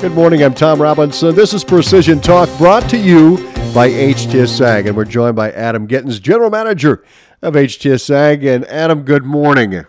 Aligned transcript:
Good 0.00 0.12
morning. 0.12 0.42
I'm 0.42 0.54
Tom 0.54 0.80
Robinson. 0.80 1.34
This 1.34 1.52
is 1.52 1.62
Precision 1.62 2.22
Talk 2.22 2.48
brought 2.56 2.88
to 2.88 2.96
you 2.96 3.36
by 3.74 3.90
HTSAG, 3.90 4.86
and 4.86 4.96
we're 4.96 5.04
joined 5.04 5.36
by 5.36 5.52
Adam 5.52 5.86
Gittins, 5.86 6.22
General 6.22 6.48
Manager 6.48 7.04
of 7.42 7.52
HTSAG. 7.52 8.42
And 8.46 8.64
Adam, 8.64 9.02
good 9.02 9.24
morning. 9.24 9.84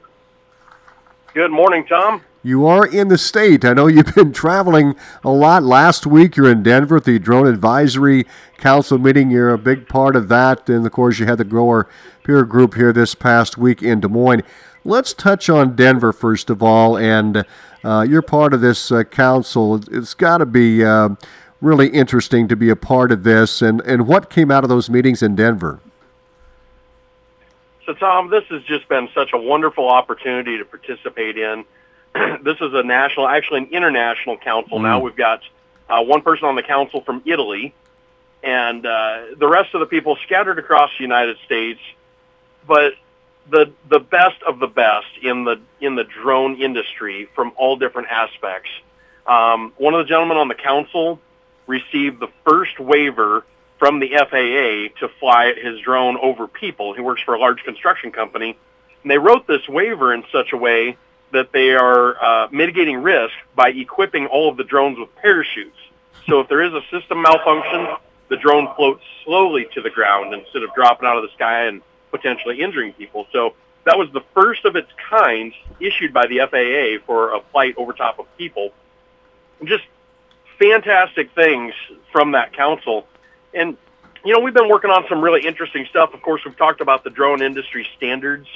Good 1.34 1.52
morning, 1.52 1.86
Tom. 1.88 2.24
You 2.44 2.68
are 2.68 2.86
in 2.86 3.08
the 3.08 3.18
state. 3.18 3.63
I 3.63 3.71
know 3.71 3.88
you've 3.88 4.13
been 4.13 4.34
traveling 4.34 4.96
a 5.24 5.32
lot. 5.32 5.64
Last 5.64 6.05
week 6.05 6.36
you're 6.36 6.52
in 6.52 6.62
Denver 6.62 6.98
at 6.98 7.05
the 7.05 7.18
Drone 7.18 7.48
Advisory 7.48 8.25
Council 8.57 8.98
meeting. 8.98 9.32
You're 9.32 9.54
a 9.54 9.57
big 9.57 9.88
part 9.88 10.18
of 10.18 10.28
that. 10.28 10.68
And 10.68 10.86
of 10.86 10.91
course, 10.91 11.20
you 11.20 11.25
had 11.25 11.38
the 11.38 11.46
grower 11.46 11.88
peer 12.25 12.43
group 12.43 12.73
here 12.73 12.91
this 12.91 13.16
past 13.16 13.57
week 13.57 13.82
in 13.82 14.02
Des 14.02 14.09
Moines. 14.09 14.43
Let's 14.84 15.14
touch 15.14 15.50
on 15.50 15.75
Denver 15.75 16.12
first 16.12 16.50
of 16.50 16.62
all. 16.62 16.98
And 16.98 17.46
uh, 17.84 18.05
you're 18.07 18.21
part 18.21 18.54
of 18.54 18.61
this 18.61 18.91
uh, 18.91 19.04
council. 19.04 19.82
It's 19.91 20.14
got 20.14 20.39
to 20.39 20.45
be 20.45 20.84
uh, 20.84 21.09
really 21.61 21.89
interesting 21.89 22.47
to 22.47 22.56
be 22.56 22.69
a 22.69 22.75
part 22.75 23.11
of 23.11 23.23
this. 23.23 23.61
And, 23.61 23.82
and 23.82 24.07
what 24.07 24.29
came 24.29 24.51
out 24.51 24.64
of 24.64 24.69
those 24.69 24.89
meetings 24.89 25.23
in 25.23 25.36
Denver? 25.36 25.79
So, 27.86 27.93
Tom, 27.93 28.29
this 28.29 28.43
has 28.46 28.64
just 28.64 28.87
been 28.87 29.09
such 29.14 29.32
a 29.33 29.37
wonderful 29.37 29.89
opportunity 29.89 30.57
to 30.57 30.65
participate 30.65 31.37
in. 31.37 31.65
this 32.44 32.58
is 32.61 32.73
a 32.73 32.83
national, 32.83 33.28
actually 33.28 33.61
an 33.61 33.70
international 33.72 34.38
council 34.38 34.80
mm. 34.80 34.84
now. 34.84 35.00
We've 35.00 35.16
got 35.16 35.42
uh, 35.89 36.03
one 36.03 36.22
person 36.22 36.45
on 36.45 36.56
the 36.56 36.64
council 36.64 37.02
from 37.02 37.22
Italy, 37.25 37.73
and 38.44 38.86
uh, 38.86 39.25
the 39.38 39.48
rest 39.48 39.73
of 39.73 39.80
the 39.80 39.88
people 39.88 40.17
scattered 40.23 40.59
across 40.59 40.92
the 40.98 41.03
United 41.03 41.38
States. 41.45 41.80
But 42.67 42.94
the 43.50 43.72
the 43.89 44.00
best 44.00 44.41
of 44.47 44.59
the 44.59 44.67
best 44.67 45.08
in 45.22 45.44
the 45.44 45.59
in 45.80 45.95
the 45.95 46.03
drone 46.03 46.61
industry 46.61 47.30
from 47.36 47.53
all 47.58 47.75
different 47.75 48.09
aspects. 48.09 48.69
Um, 49.25 49.73
one 49.77 49.94
of 49.94 50.00
the 50.00 50.09
gentlemen 50.09 50.38
on 50.38 50.47
the 50.47 50.55
council 50.55 51.19
received 51.67 52.19
the 52.19 52.30
first 52.45 52.80
waiver 52.80 53.45
from 53.78 54.00
the 54.00 54.09
FAA 54.09 55.00
to 55.00 55.14
fly 55.20 55.53
his 55.53 55.80
drone 55.80 56.17
over 56.17 56.48
people. 56.48 56.94
He 56.94 57.02
works 57.02 57.22
for 57.23 57.33
a 57.33 57.39
large 57.39 57.64
construction 57.64 58.11
company, 58.11 58.58
and 59.02 59.11
they 59.11 59.17
wrote 59.17 59.48
this 59.48 59.67
waiver 59.67 60.14
in 60.14 60.23
such 60.31 60.53
a 60.53 60.58
way 60.58 60.98
that 61.31 61.52
they 61.52 61.72
are 61.72 62.22
uh, 62.22 62.48
mitigating 62.52 62.98
risk 62.98 63.33
by 63.55 63.70
equipping 63.70 64.28
all 64.28 64.50
of 64.50 64.58
the 64.58 64.64
drones 64.64 65.00
with 65.00 65.14
parachutes. 65.16 65.78
So 66.28 66.42
if 66.42 66.48
there 66.48 66.61
is 66.61 66.73
a 66.73 66.81
system 66.92 67.22
malfunction, 67.22 67.88
the 68.30 68.38
drone 68.38 68.73
floats 68.76 69.03
slowly 69.26 69.67
to 69.73 69.81
the 69.81 69.89
ground 69.89 70.33
instead 70.33 70.64
of 70.64 70.73
dropping 70.76 71.08
out 71.08 71.17
of 71.17 71.23
the 71.23 71.33
sky 71.36 71.66
and 71.66 71.81
potentially 72.12 72.62
injuring 72.62 72.94
people. 72.94 73.28
So 73.31 73.56
that 73.86 73.98
was 73.98 74.12
the 74.12 74.22
first 74.34 74.66
of 74.66 74.76
its 74.76 74.90
kind 75.09 75.54
issued 75.80 76.14
by 76.14 76.28
the 76.28 76.40
FAA 76.40 77.04
for 77.06 77.34
a 77.34 77.42
flight 77.52 77.76
over 77.78 77.94
top 77.94 78.20
of 78.20 78.26
people. 78.38 78.72
Just 79.64 79.84
fantastic 80.59 81.32
things 81.34 81.73
from 82.12 82.34
that 82.34 82.54
council. 82.54 83.08
And, 83.54 83.78
you 84.23 84.34
know, 84.34 84.39
we've 84.39 84.54
been 84.54 84.70
working 84.70 84.92
on 84.92 85.06
some 85.09 85.22
really 85.22 85.45
interesting 85.45 85.88
stuff. 85.89 86.14
Of 86.14 86.22
course, 86.22 86.42
we've 86.45 86.58
talked 86.58 86.82
about 86.82 87.04
the 87.04 87.09
drone 87.09 87.42
industry 87.42 87.88
standards 87.98 88.48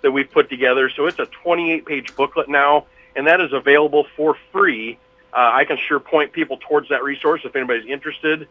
that 0.00 0.10
we've 0.10 0.30
put 0.30 0.50
together. 0.50 0.90
So 0.90 1.06
it's 1.06 1.20
a 1.20 1.26
28-page 1.44 2.16
booklet 2.16 2.48
now, 2.48 2.86
and 3.14 3.26
that 3.28 3.40
is 3.40 3.52
available 3.52 4.06
for 4.16 4.36
free. 4.50 4.98
Uh, 5.32 5.50
I 5.54 5.64
can 5.64 5.78
sure 5.78 6.00
point 6.00 6.32
people 6.32 6.58
towards 6.58 6.88
that 6.88 7.04
resource 7.04 7.42
if 7.44 7.54
anybody's 7.54 7.86
interested. 7.86 8.48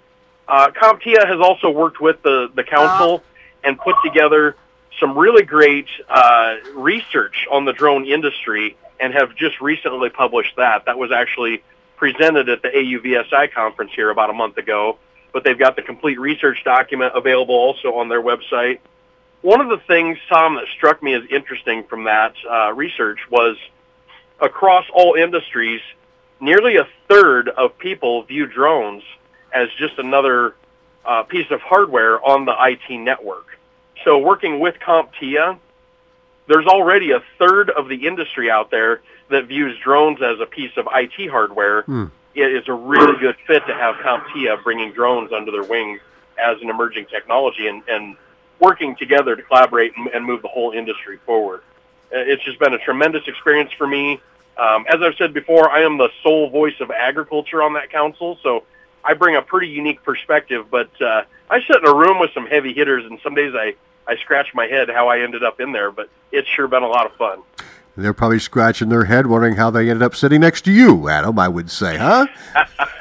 Uh, 0.47 0.71
CompTIA 0.71 1.27
has 1.27 1.39
also 1.39 1.69
worked 1.69 2.01
with 2.01 2.21
the, 2.23 2.49
the 2.55 2.63
council 2.63 3.23
and 3.63 3.77
put 3.77 3.95
together 4.03 4.55
some 4.99 5.17
really 5.17 5.43
great 5.43 5.87
uh, 6.09 6.55
research 6.75 7.47
on 7.51 7.65
the 7.65 7.73
drone 7.73 8.05
industry 8.05 8.77
and 8.99 9.13
have 9.13 9.35
just 9.35 9.59
recently 9.61 10.09
published 10.09 10.55
that. 10.57 10.85
That 10.85 10.97
was 10.97 11.11
actually 11.11 11.63
presented 11.97 12.49
at 12.49 12.61
the 12.61 12.69
AUVSI 12.69 13.51
conference 13.53 13.91
here 13.95 14.09
about 14.09 14.29
a 14.29 14.33
month 14.33 14.57
ago, 14.57 14.97
but 15.33 15.43
they've 15.43 15.57
got 15.57 15.75
the 15.75 15.81
complete 15.81 16.19
research 16.19 16.63
document 16.63 17.13
available 17.15 17.55
also 17.55 17.95
on 17.95 18.09
their 18.09 18.21
website. 18.21 18.79
One 19.41 19.59
of 19.59 19.69
the 19.69 19.77
things, 19.87 20.19
Tom, 20.29 20.55
that 20.55 20.65
struck 20.75 21.01
me 21.01 21.15
as 21.15 21.23
interesting 21.29 21.83
from 21.83 22.03
that 22.03 22.33
uh, 22.49 22.73
research 22.73 23.19
was 23.29 23.57
across 24.39 24.85
all 24.93 25.15
industries, 25.15 25.81
nearly 26.39 26.77
a 26.77 26.87
third 27.07 27.49
of 27.49 27.77
people 27.77 28.23
view 28.23 28.45
drones 28.45 29.03
as 29.53 29.69
just 29.77 29.97
another 29.97 30.55
uh, 31.05 31.23
piece 31.23 31.49
of 31.51 31.61
hardware 31.61 32.23
on 32.23 32.45
the 32.45 32.53
IT 32.59 32.97
network. 32.97 33.57
So 34.03 34.17
working 34.17 34.59
with 34.59 34.75
CompTIA, 34.79 35.57
there's 36.47 36.65
already 36.65 37.11
a 37.11 37.21
third 37.39 37.69
of 37.69 37.87
the 37.87 38.07
industry 38.07 38.49
out 38.49 38.71
there 38.71 39.01
that 39.29 39.47
views 39.47 39.77
drones 39.79 40.21
as 40.21 40.39
a 40.39 40.45
piece 40.45 40.75
of 40.77 40.87
IT 40.93 41.29
hardware. 41.29 41.83
Hmm. 41.83 42.05
It 42.33 42.53
is 42.53 42.67
a 42.67 42.73
really 42.73 43.19
good 43.19 43.35
fit 43.45 43.65
to 43.67 43.73
have 43.73 43.95
CompTIA 43.95 44.63
bringing 44.63 44.91
drones 44.93 45.31
under 45.31 45.51
their 45.51 45.63
wings 45.63 45.99
as 46.37 46.61
an 46.61 46.69
emerging 46.69 47.05
technology 47.07 47.67
and, 47.67 47.83
and 47.87 48.15
working 48.59 48.95
together 48.95 49.35
to 49.35 49.41
collaborate 49.43 49.93
and, 49.97 50.07
and 50.07 50.25
move 50.25 50.41
the 50.41 50.47
whole 50.47 50.71
industry 50.71 51.19
forward. 51.25 51.61
Uh, 52.13 52.19
it's 52.19 52.43
just 52.43 52.59
been 52.59 52.73
a 52.73 52.77
tremendous 52.77 53.27
experience 53.27 53.71
for 53.77 53.87
me. 53.87 54.21
Um, 54.57 54.85
as 54.87 55.01
I've 55.01 55.15
said 55.15 55.33
before, 55.33 55.69
I 55.69 55.81
am 55.81 55.97
the 55.97 56.09
sole 56.23 56.49
voice 56.49 56.79
of 56.79 56.91
agriculture 56.91 57.63
on 57.63 57.73
that 57.73 57.89
council, 57.89 58.37
so 58.43 58.63
I 59.03 59.13
bring 59.13 59.35
a 59.35 59.41
pretty 59.41 59.67
unique 59.67 60.03
perspective. 60.03 60.67
But 60.69 60.89
uh, 61.01 61.23
I 61.49 61.61
sit 61.61 61.77
in 61.77 61.87
a 61.87 61.93
room 61.93 62.19
with 62.19 62.31
some 62.33 62.45
heavy 62.45 62.73
hitters, 62.73 63.05
and 63.05 63.19
some 63.23 63.35
days 63.35 63.53
I 63.55 63.75
I 64.07 64.15
scratch 64.17 64.53
my 64.53 64.67
head 64.67 64.89
how 64.89 65.07
I 65.07 65.19
ended 65.19 65.43
up 65.43 65.59
in 65.59 65.71
there. 65.71 65.91
But 65.91 66.09
it's 66.31 66.47
sure 66.47 66.67
been 66.67 66.83
a 66.83 66.87
lot 66.87 67.05
of 67.05 67.13
fun. 67.15 67.41
They're 67.97 68.13
probably 68.13 68.39
scratching 68.39 68.87
their 68.89 69.05
head, 69.05 69.27
wondering 69.27 69.55
how 69.55 69.69
they 69.69 69.89
ended 69.89 70.01
up 70.01 70.15
sitting 70.15 70.41
next 70.41 70.61
to 70.61 70.71
you, 70.71 71.09
Adam. 71.09 71.37
I 71.37 71.49
would 71.49 71.69
say, 71.69 71.97
huh? 71.97 72.27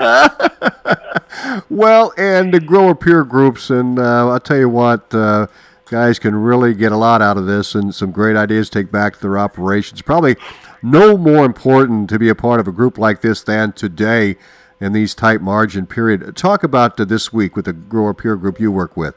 well, 1.71 2.12
and 2.16 2.53
the 2.53 2.60
grower 2.60 2.97
peer 2.97 3.22
groups, 3.22 3.71
and 3.71 4.00
uh, 4.00 4.28
I'll 4.28 4.41
tell 4.41 4.59
you 4.59 4.69
what, 4.69 5.15
uh, 5.15 5.47
guys 5.87 6.19
can 6.19 6.34
really 6.34 6.75
get 6.75 6.91
a 6.91 6.97
lot 6.97 7.22
out 7.22 7.37
of 7.37 7.47
this, 7.47 7.77
and 7.77 7.94
some 7.94 8.10
great 8.10 8.37
ideas 8.37 8.69
take 8.69 8.91
back 8.91 9.15
to 9.15 9.21
their 9.21 9.39
operations. 9.39 10.03
Probably 10.03 10.37
no 10.83 11.16
more 11.16 11.44
important 11.44 12.10
to 12.10 12.19
be 12.19 12.28
a 12.28 12.34
part 12.34 12.59
of 12.59 12.66
a 12.66 12.72
group 12.72 12.99
like 12.99 13.21
this 13.21 13.43
than 13.43 13.72
today 13.72 14.37
in 14.80 14.92
these 14.92 15.14
tight 15.14 15.41
margin 15.41 15.86
period. 15.86 16.36
Talk 16.36 16.64
about 16.64 16.98
uh, 16.98 17.04
this 17.04 17.32
week 17.32 17.54
with 17.54 17.66
the 17.66 17.72
grower 17.72 18.14
peer 18.14 18.36
group 18.36 18.58
you 18.58 18.72
work 18.72 18.96
with. 18.96 19.14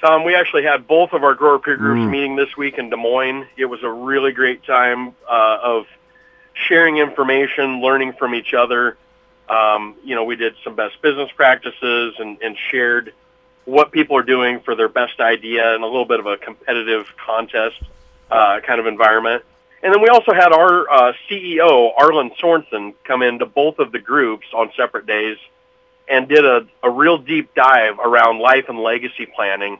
Tom, 0.00 0.24
we 0.24 0.34
actually 0.34 0.64
had 0.64 0.88
both 0.88 1.12
of 1.12 1.22
our 1.22 1.34
grower 1.34 1.60
peer 1.60 1.76
groups 1.76 2.00
mm. 2.00 2.10
meeting 2.10 2.34
this 2.34 2.56
week 2.56 2.76
in 2.76 2.90
Des 2.90 2.96
Moines. 2.96 3.46
It 3.56 3.66
was 3.66 3.84
a 3.84 3.90
really 3.90 4.32
great 4.32 4.64
time 4.64 5.14
uh, 5.30 5.58
of 5.62 5.86
sharing 6.54 6.96
information, 6.96 7.80
learning 7.80 8.14
from 8.14 8.34
each 8.34 8.52
other. 8.52 8.96
Um, 9.48 9.94
you 10.02 10.16
know, 10.16 10.24
we 10.24 10.34
did 10.34 10.54
some 10.64 10.74
best 10.74 11.00
business 11.02 11.30
practices 11.36 12.14
and, 12.18 12.40
and 12.42 12.56
shared 12.70 13.12
what 13.64 13.92
people 13.92 14.16
are 14.16 14.24
doing 14.24 14.60
for 14.60 14.74
their 14.74 14.88
best 14.88 15.20
idea 15.20 15.74
and 15.74 15.84
a 15.84 15.86
little 15.86 16.04
bit 16.04 16.18
of 16.18 16.26
a 16.26 16.36
competitive 16.36 17.06
contest 17.16 17.80
uh, 18.30 18.60
kind 18.60 18.80
of 18.80 18.86
environment. 18.86 19.44
And 19.82 19.92
then 19.92 20.00
we 20.00 20.08
also 20.08 20.32
had 20.32 20.52
our 20.52 20.88
uh, 20.88 21.12
CEO, 21.28 21.92
Arlen 21.96 22.30
Sorensen, 22.40 22.94
come 23.04 23.22
into 23.22 23.46
both 23.46 23.78
of 23.78 23.90
the 23.90 23.98
groups 23.98 24.46
on 24.54 24.70
separate 24.76 25.06
days 25.06 25.38
and 26.08 26.28
did 26.28 26.44
a, 26.44 26.66
a 26.82 26.90
real 26.90 27.18
deep 27.18 27.54
dive 27.54 27.98
around 27.98 28.38
life 28.38 28.68
and 28.68 28.78
legacy 28.78 29.26
planning 29.26 29.78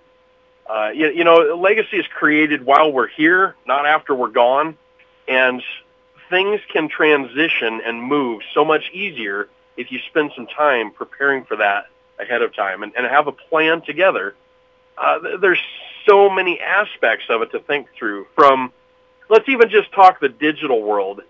uh, 0.66 0.90
you, 0.94 1.10
you 1.10 1.24
know, 1.24 1.56
legacy 1.56 1.98
is 1.98 2.06
created 2.06 2.64
while 2.64 2.92
we're 2.92 3.08
here, 3.08 3.56
not 3.66 3.86
after 3.86 4.14
we're 4.14 4.30
gone, 4.30 4.76
and 5.28 5.62
things 6.30 6.60
can 6.72 6.88
transition 6.88 7.80
and 7.84 8.02
move 8.02 8.42
so 8.54 8.64
much 8.64 8.90
easier 8.92 9.48
if 9.76 9.90
you 9.90 9.98
spend 10.08 10.30
some 10.34 10.46
time 10.46 10.90
preparing 10.90 11.44
for 11.44 11.56
that 11.56 11.86
ahead 12.18 12.42
of 12.42 12.54
time 12.54 12.82
and, 12.82 12.92
and 12.96 13.06
have 13.06 13.26
a 13.26 13.32
plan 13.32 13.82
together. 13.82 14.34
Uh, 14.96 15.36
there's 15.40 15.60
so 16.06 16.30
many 16.30 16.60
aspects 16.60 17.26
of 17.28 17.42
it 17.42 17.50
to 17.52 17.58
think 17.58 17.88
through. 17.96 18.26
From 18.34 18.72
let's 19.32 19.48
even 19.48 19.70
just 19.70 19.90
talk 19.92 20.20
the 20.20 20.28
digital 20.28 20.82
world. 20.82 21.22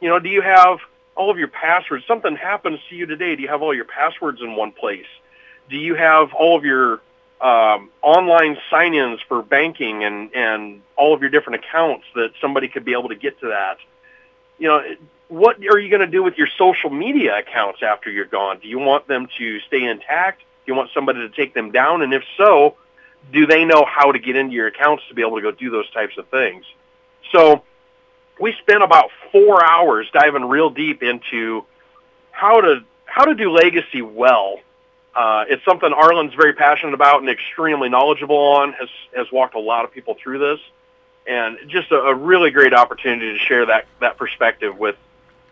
You 0.00 0.08
know, 0.08 0.18
do 0.18 0.28
you 0.28 0.42
have 0.42 0.78
all 1.14 1.30
of 1.30 1.38
your 1.38 1.48
passwords? 1.48 2.04
Something 2.06 2.34
happens 2.34 2.80
to 2.90 2.96
you 2.96 3.06
today. 3.06 3.36
Do 3.36 3.42
you 3.42 3.48
have 3.48 3.62
all 3.62 3.72
your 3.72 3.84
passwords 3.84 4.40
in 4.42 4.56
one 4.56 4.72
place? 4.72 5.06
Do 5.70 5.76
you 5.76 5.94
have 5.94 6.34
all 6.34 6.58
of 6.58 6.64
your 6.64 7.00
um, 7.40 7.90
online 8.02 8.56
sign-ins 8.70 9.20
for 9.28 9.42
banking 9.42 10.02
and, 10.02 10.34
and 10.34 10.82
all 10.96 11.14
of 11.14 11.20
your 11.20 11.30
different 11.30 11.64
accounts 11.64 12.06
that 12.14 12.32
somebody 12.40 12.68
could 12.68 12.84
be 12.84 12.92
able 12.92 13.10
to 13.10 13.16
get 13.16 13.38
to 13.40 13.48
that. 13.48 13.76
You 14.58 14.68
know, 14.68 14.82
what 15.28 15.58
are 15.58 15.78
you 15.78 15.90
going 15.90 16.00
to 16.00 16.06
do 16.06 16.22
with 16.22 16.38
your 16.38 16.48
social 16.58 16.90
media 16.90 17.38
accounts 17.38 17.82
after 17.82 18.10
you're 18.10 18.24
gone? 18.24 18.60
Do 18.60 18.68
you 18.68 18.78
want 18.78 19.06
them 19.08 19.28
to 19.38 19.60
stay 19.60 19.84
intact? 19.84 20.40
Do 20.40 20.72
you 20.72 20.74
want 20.74 20.90
somebody 20.94 21.20
to 21.20 21.28
take 21.28 21.54
them 21.54 21.70
down? 21.70 22.02
And 22.02 22.14
if 22.14 22.22
so, 22.36 22.76
do 23.32 23.46
they 23.46 23.64
know 23.64 23.84
how 23.84 24.12
to 24.12 24.18
get 24.18 24.36
into 24.36 24.54
your 24.54 24.68
accounts 24.68 25.02
to 25.08 25.14
be 25.14 25.22
able 25.22 25.36
to 25.36 25.42
go 25.42 25.50
do 25.50 25.70
those 25.70 25.90
types 25.90 26.16
of 26.16 26.26
things? 26.28 26.64
So 27.32 27.62
we 28.40 28.54
spent 28.60 28.82
about 28.82 29.10
four 29.32 29.64
hours 29.64 30.08
diving 30.12 30.44
real 30.44 30.70
deep 30.70 31.02
into 31.02 31.64
how 32.30 32.60
to 32.60 32.84
how 33.04 33.24
to 33.24 33.34
do 33.34 33.52
legacy 33.52 34.02
well 34.02 34.58
uh, 35.14 35.44
it's 35.48 35.64
something 35.64 35.90
Arlen's 35.92 36.34
very 36.34 36.54
passionate 36.54 36.94
about 36.94 37.20
and 37.20 37.30
extremely 37.30 37.88
knowledgeable 37.88 38.36
on. 38.36 38.72
has 38.72 38.88
has 39.16 39.30
walked 39.30 39.54
a 39.54 39.60
lot 39.60 39.84
of 39.84 39.92
people 39.92 40.16
through 40.20 40.38
this, 40.38 40.60
and 41.26 41.56
just 41.68 41.92
a, 41.92 41.96
a 41.96 42.14
really 42.14 42.50
great 42.50 42.74
opportunity 42.74 43.32
to 43.32 43.38
share 43.38 43.66
that 43.66 43.86
that 44.00 44.16
perspective 44.16 44.76
with 44.76 44.96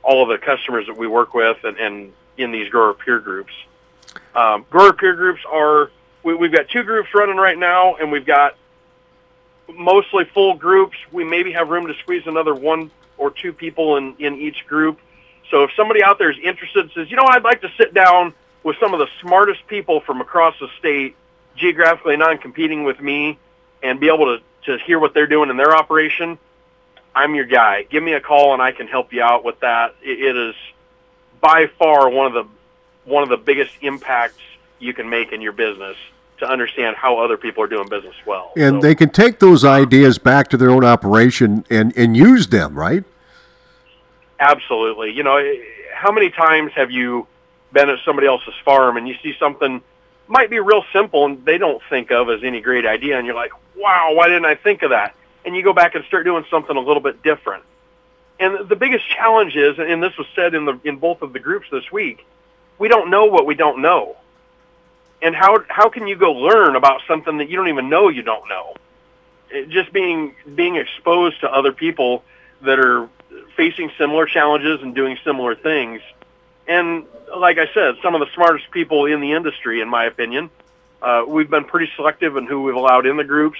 all 0.02 0.22
of 0.22 0.28
the 0.28 0.44
customers 0.44 0.86
that 0.88 0.96
we 0.96 1.06
work 1.06 1.32
with 1.32 1.58
and, 1.62 1.78
and 1.78 2.12
in 2.36 2.50
these 2.50 2.68
grower 2.70 2.92
peer 2.92 3.20
groups. 3.20 3.52
Um, 4.34 4.66
grower 4.68 4.92
peer 4.92 5.14
groups 5.14 5.42
are 5.48 5.92
we, 6.24 6.34
we've 6.34 6.52
got 6.52 6.68
two 6.68 6.82
groups 6.82 7.14
running 7.14 7.36
right 7.36 7.58
now, 7.58 7.94
and 7.94 8.10
we've 8.10 8.26
got 8.26 8.56
mostly 9.76 10.24
full 10.24 10.54
groups. 10.54 10.96
We 11.10 11.24
maybe 11.24 11.52
have 11.52 11.68
room 11.68 11.86
to 11.86 11.94
squeeze 11.94 12.26
another 12.26 12.54
one 12.54 12.90
or 13.18 13.30
two 13.30 13.52
people 13.52 13.96
in, 13.96 14.14
in 14.18 14.36
each 14.36 14.66
group. 14.66 14.98
So 15.50 15.64
if 15.64 15.70
somebody 15.76 16.02
out 16.02 16.18
there 16.18 16.30
is 16.30 16.38
interested, 16.42 16.90
says, 16.94 17.10
you 17.10 17.16
know, 17.16 17.26
I'd 17.28 17.44
like 17.44 17.60
to 17.62 17.70
sit 17.76 17.92
down 17.92 18.34
with 18.62 18.76
some 18.80 18.94
of 18.94 19.00
the 19.00 19.08
smartest 19.20 19.66
people 19.66 20.00
from 20.00 20.20
across 20.20 20.54
the 20.60 20.68
state, 20.78 21.16
geographically 21.56 22.16
non-competing 22.16 22.84
with 22.84 23.00
me, 23.00 23.38
and 23.82 24.00
be 24.00 24.08
able 24.08 24.38
to, 24.38 24.42
to 24.64 24.82
hear 24.84 24.98
what 24.98 25.12
they're 25.14 25.26
doing 25.26 25.50
in 25.50 25.56
their 25.56 25.76
operation, 25.76 26.38
I'm 27.14 27.34
your 27.34 27.44
guy. 27.44 27.82
Give 27.82 28.02
me 28.02 28.14
a 28.14 28.20
call 28.20 28.54
and 28.54 28.62
I 28.62 28.72
can 28.72 28.86
help 28.86 29.12
you 29.12 29.22
out 29.22 29.44
with 29.44 29.60
that. 29.60 29.94
It, 30.02 30.20
it 30.20 30.36
is 30.36 30.54
by 31.40 31.66
far 31.78 32.08
one 32.08 32.26
of 32.26 32.32
the 32.32 32.44
one 33.04 33.24
of 33.24 33.28
the 33.28 33.36
biggest 33.36 33.72
impacts 33.82 34.38
you 34.78 34.94
can 34.94 35.10
make 35.10 35.32
in 35.32 35.42
your 35.42 35.52
business 35.52 35.96
to 36.38 36.46
understand 36.48 36.96
how 36.96 37.18
other 37.18 37.36
people 37.36 37.62
are 37.62 37.68
doing 37.68 37.88
business 37.88 38.16
well. 38.26 38.52
And 38.56 38.76
so, 38.76 38.80
they 38.80 38.94
can 38.94 39.10
take 39.10 39.38
those 39.38 39.64
ideas 39.64 40.18
back 40.18 40.48
to 40.48 40.56
their 40.56 40.70
own 40.70 40.84
operation 40.84 41.64
and, 41.70 41.96
and 41.96 42.16
use 42.16 42.48
them, 42.48 42.76
right? 42.76 43.04
Absolutely. 44.40 45.12
You 45.12 45.22
know, 45.22 45.40
how 45.94 46.10
many 46.10 46.30
times 46.30 46.72
have 46.74 46.90
you 46.90 47.26
been 47.72 47.88
at 47.88 47.98
somebody 48.04 48.26
else's 48.26 48.54
farm 48.64 48.96
and 48.96 49.08
you 49.08 49.14
see 49.22 49.34
something 49.38 49.80
might 50.26 50.50
be 50.50 50.58
real 50.58 50.84
simple 50.92 51.26
and 51.26 51.44
they 51.44 51.58
don't 51.58 51.82
think 51.88 52.10
of 52.10 52.28
as 52.28 52.42
any 52.42 52.60
great 52.60 52.86
idea 52.86 53.18
and 53.18 53.26
you're 53.26 53.36
like, 53.36 53.52
wow, 53.76 54.12
why 54.14 54.26
didn't 54.26 54.46
I 54.46 54.54
think 54.54 54.82
of 54.82 54.90
that? 54.90 55.14
And 55.44 55.56
you 55.56 55.62
go 55.62 55.72
back 55.72 55.94
and 55.94 56.04
start 56.06 56.24
doing 56.24 56.44
something 56.50 56.76
a 56.76 56.80
little 56.80 57.02
bit 57.02 57.22
different. 57.22 57.64
And 58.40 58.68
the 58.68 58.76
biggest 58.76 59.08
challenge 59.08 59.54
is, 59.56 59.78
and 59.78 60.02
this 60.02 60.16
was 60.16 60.26
said 60.34 60.54
in 60.54 60.64
the 60.64 60.80
in 60.84 60.96
both 60.96 61.22
of 61.22 61.32
the 61.32 61.38
groups 61.38 61.68
this 61.70 61.92
week, 61.92 62.26
we 62.78 62.88
don't 62.88 63.10
know 63.10 63.26
what 63.26 63.46
we 63.46 63.54
don't 63.54 63.80
know. 63.80 64.16
And 65.22 65.36
how 65.36 65.64
how 65.68 65.88
can 65.88 66.06
you 66.08 66.16
go 66.16 66.32
learn 66.32 66.74
about 66.76 67.02
something 67.06 67.38
that 67.38 67.48
you 67.48 67.56
don't 67.56 67.68
even 67.68 67.88
know 67.88 68.08
you 68.08 68.22
don't 68.22 68.48
know? 68.48 68.74
It, 69.50 69.68
just 69.68 69.92
being 69.92 70.34
being 70.54 70.76
exposed 70.76 71.40
to 71.40 71.52
other 71.52 71.72
people 71.72 72.24
that 72.62 72.78
are 72.78 73.08
facing 73.56 73.90
similar 73.96 74.26
challenges 74.26 74.82
and 74.82 74.94
doing 74.94 75.18
similar 75.24 75.54
things. 75.54 76.00
And 76.66 77.04
like 77.36 77.58
I 77.58 77.72
said, 77.72 77.96
some 78.02 78.14
of 78.14 78.20
the 78.20 78.28
smartest 78.34 78.70
people 78.70 79.06
in 79.06 79.20
the 79.20 79.32
industry, 79.32 79.80
in 79.80 79.88
my 79.88 80.04
opinion. 80.04 80.50
Uh, 81.00 81.24
we've 81.26 81.50
been 81.50 81.64
pretty 81.64 81.90
selective 81.96 82.36
in 82.36 82.46
who 82.46 82.62
we've 82.62 82.76
allowed 82.76 83.06
in 83.06 83.16
the 83.16 83.24
groups, 83.24 83.58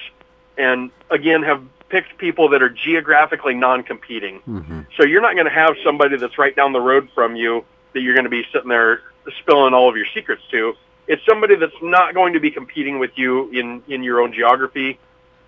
and 0.57 0.91
again 1.09 1.43
have 1.43 1.61
picked 1.89 2.17
people 2.17 2.49
that 2.49 2.63
are 2.63 2.69
geographically 2.69 3.53
non-competing. 3.53 4.41
Mm-hmm. 4.47 4.81
So 4.97 5.05
you're 5.05 5.21
not 5.21 5.33
going 5.33 5.45
to 5.45 5.51
have 5.51 5.75
somebody 5.83 6.17
that's 6.17 6.37
right 6.37 6.55
down 6.55 6.73
the 6.73 6.81
road 6.81 7.09
from 7.13 7.35
you 7.35 7.65
that 7.93 8.01
you're 8.01 8.15
going 8.15 8.23
to 8.23 8.31
be 8.31 8.43
sitting 8.51 8.69
there 8.69 9.01
spilling 9.39 9.73
all 9.73 9.89
of 9.89 9.95
your 9.95 10.07
secrets 10.13 10.41
to. 10.51 10.73
It's 11.07 11.25
somebody 11.25 11.55
that's 11.55 11.73
not 11.81 12.13
going 12.13 12.33
to 12.33 12.39
be 12.39 12.51
competing 12.51 12.99
with 12.99 13.11
you 13.17 13.49
in, 13.51 13.83
in 13.87 14.03
your 14.03 14.21
own 14.21 14.33
geography 14.33 14.99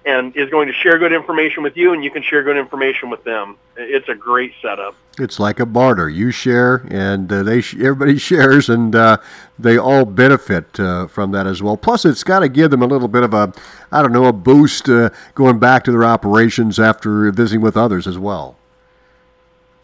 and 0.06 0.36
is 0.36 0.50
going 0.52 0.68
to 0.68 0.74
share 0.74 1.00
good 1.00 1.12
information 1.12 1.64
with 1.64 1.76
you 1.76 1.94
and 1.94 2.04
you 2.04 2.12
can 2.12 2.22
share 2.22 2.44
good 2.44 2.58
information 2.58 3.10
with 3.10 3.24
them. 3.24 3.58
It's 3.76 4.08
a 4.08 4.14
great 4.14 4.54
setup. 4.62 4.96
It's 5.18 5.40
like 5.40 5.60
a 5.60 5.66
barter. 5.66 6.08
You 6.08 6.30
share 6.30 6.86
and 6.90 7.32
uh, 7.32 7.42
they 7.42 7.62
sh- 7.62 7.76
everybody 7.76 8.18
shares 8.20 8.70
and 8.70 8.96
uh, 8.96 9.18
they 9.58 9.78
all 9.78 10.06
benefit 10.06 10.80
uh, 10.80 11.08
from 11.08 11.32
that 11.32 11.48
as 11.48 11.64
well. 11.64 11.76
Plus 11.76 12.06
it's 12.06 12.24
got 12.24 12.40
to 12.40 12.50
give 12.50 12.70
them 12.70 12.84
a 12.84 12.86
little 12.86 13.08
bit 13.08 13.24
of 13.24 13.34
a 13.34 13.52
I 13.92 14.02
don't 14.02 14.12
know, 14.12 14.26
a 14.26 14.34
boost 14.34 14.90
uh, 14.90 15.10
going 15.34 15.58
back 15.58 15.84
to 15.86 15.92
their 15.92 16.06
operations 16.06 16.80
after 16.80 17.32
visiting 17.32 17.62
with 17.62 17.76
others 17.76 18.06
as 18.06 18.20
well. 18.20 18.58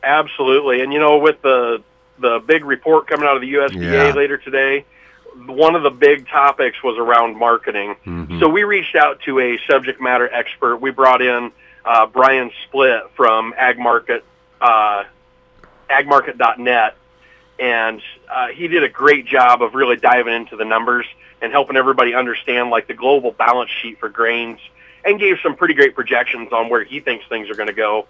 Absolutely. 0.03 0.81
And 0.81 0.93
you 0.93 0.99
know 0.99 1.17
with 1.17 1.41
the 1.41 1.81
the 2.19 2.43
big 2.45 2.63
report 2.63 3.07
coming 3.07 3.27
out 3.27 3.35
of 3.35 3.41
the 3.41 3.53
USDA 3.53 4.09
yeah. 4.09 4.13
later 4.13 4.37
today, 4.37 4.85
one 5.45 5.75
of 5.75 5.83
the 5.83 5.89
big 5.89 6.27
topics 6.27 6.81
was 6.83 6.97
around 6.97 7.37
marketing. 7.37 7.95
Mm-hmm. 8.05 8.39
So 8.39 8.49
we 8.49 8.63
reached 8.63 8.95
out 8.95 9.21
to 9.21 9.39
a 9.39 9.57
subject 9.69 10.01
matter 10.01 10.31
expert. 10.31 10.77
We 10.77 10.91
brought 10.91 11.21
in 11.21 11.51
uh, 11.85 12.07
Brian 12.07 12.51
Splitt 12.65 13.09
from 13.15 13.53
Ag 13.57 13.79
Market, 13.79 14.23
uh, 14.59 15.03
agmarket.net, 15.89 16.95
and 17.59 18.01
uh, 18.29 18.47
he 18.47 18.67
did 18.67 18.83
a 18.83 18.89
great 18.89 19.25
job 19.25 19.61
of 19.61 19.73
really 19.73 19.97
diving 19.97 20.33
into 20.33 20.55
the 20.55 20.65
numbers 20.65 21.05
and 21.41 21.51
helping 21.51 21.75
everybody 21.75 22.13
understand 22.13 22.69
like 22.69 22.87
the 22.87 22.93
global 22.93 23.31
balance 23.31 23.71
sheet 23.81 23.99
for 23.99 24.09
grains 24.09 24.59
and 25.03 25.19
gave 25.19 25.37
some 25.41 25.55
pretty 25.55 25.73
great 25.73 25.95
projections 25.95 26.51
on 26.51 26.69
where 26.69 26.83
he 26.83 26.99
thinks 26.99 27.25
things 27.27 27.49
are 27.49 27.55
going 27.55 27.67
to 27.67 27.73
go. 27.73 28.07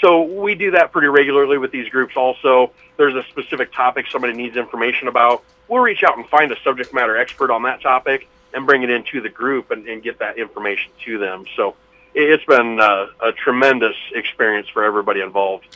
So 0.00 0.22
we 0.22 0.54
do 0.54 0.72
that 0.72 0.92
pretty 0.92 1.08
regularly 1.08 1.58
with 1.58 1.70
these 1.70 1.88
groups 1.88 2.16
also. 2.16 2.72
There's 2.96 3.14
a 3.14 3.22
specific 3.30 3.72
topic 3.72 4.06
somebody 4.10 4.34
needs 4.34 4.56
information 4.56 5.08
about 5.08 5.44
we'll 5.68 5.82
reach 5.82 6.02
out 6.02 6.16
and 6.16 6.28
find 6.28 6.50
a 6.52 6.60
subject 6.62 6.92
matter 6.92 7.16
expert 7.16 7.50
on 7.50 7.62
that 7.62 7.80
topic 7.80 8.28
and 8.52 8.66
bring 8.66 8.82
it 8.82 8.90
into 8.90 9.20
the 9.20 9.28
group 9.28 9.70
and, 9.70 9.86
and 9.88 10.02
get 10.02 10.18
that 10.18 10.38
information 10.38 10.92
to 11.04 11.18
them. 11.18 11.44
So 11.56 11.74
it's 12.14 12.44
been 12.44 12.80
uh, 12.80 13.06
a 13.20 13.32
tremendous 13.32 13.96
experience 14.14 14.68
for 14.68 14.84
everybody 14.84 15.20
involved. 15.20 15.66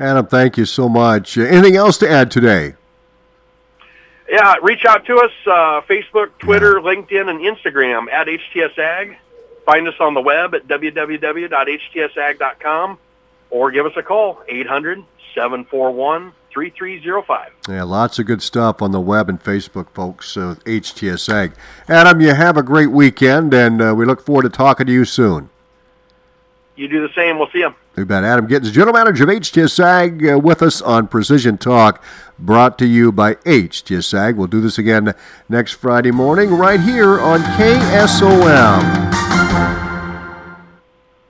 Adam, 0.00 0.26
thank 0.26 0.56
you 0.56 0.64
so 0.64 0.88
much. 0.88 1.38
Anything 1.38 1.76
else 1.76 1.98
to 1.98 2.10
add 2.10 2.30
today? 2.30 2.74
Yeah, 4.28 4.56
reach 4.62 4.84
out 4.86 5.04
to 5.06 5.16
us 5.18 5.30
uh, 5.46 5.80
Facebook, 5.82 6.30
Twitter. 6.38 6.80
LinkedIn, 6.80 7.28
and 7.28 7.40
Instagram 7.40 8.10
at 8.10 8.26
HTSAG. 8.26 9.16
Find 9.66 9.86
us 9.86 9.94
on 10.00 10.14
the 10.14 10.20
web 10.20 10.54
at 10.54 10.66
www.htsag.com 10.66 12.98
or 13.54 13.70
give 13.70 13.86
us 13.86 13.92
a 13.96 14.02
call, 14.02 14.42
800 14.48 15.04
741 15.32 16.32
3305. 16.52 17.52
Yeah, 17.68 17.84
lots 17.84 18.18
of 18.18 18.26
good 18.26 18.42
stuff 18.42 18.82
on 18.82 18.90
the 18.90 19.00
web 19.00 19.28
and 19.28 19.42
Facebook, 19.42 19.88
folks. 19.90 20.36
Uh, 20.36 20.56
HTS 20.64 21.32
Ag. 21.32 21.52
Adam, 21.88 22.20
you 22.20 22.34
have 22.34 22.56
a 22.56 22.64
great 22.64 22.90
weekend, 22.90 23.54
and 23.54 23.80
uh, 23.80 23.94
we 23.96 24.04
look 24.04 24.20
forward 24.20 24.42
to 24.42 24.48
talking 24.48 24.86
to 24.86 24.92
you 24.92 25.04
soon. 25.04 25.50
You 26.74 26.88
do 26.88 27.06
the 27.06 27.14
same. 27.14 27.38
We'll 27.38 27.48
see 27.50 27.60
you. 27.60 27.72
Too 27.94 28.04
bad. 28.04 28.24
Adam 28.24 28.48
Gittins, 28.48 28.72
General 28.72 28.92
Manager 28.94 29.22
of 29.22 29.30
HTS 29.30 29.78
Ag, 29.78 30.28
uh, 30.28 30.36
with 30.36 30.60
us 30.60 30.82
on 30.82 31.06
Precision 31.06 31.56
Talk, 31.56 32.02
brought 32.40 32.76
to 32.78 32.86
you 32.86 33.12
by 33.12 33.36
HTS 33.36 34.12
Ag. 34.14 34.34
We'll 34.34 34.48
do 34.48 34.60
this 34.60 34.78
again 34.78 35.14
next 35.48 35.74
Friday 35.74 36.10
morning 36.10 36.50
right 36.52 36.80
here 36.80 37.20
on 37.20 37.38
KSOM. 37.56 39.23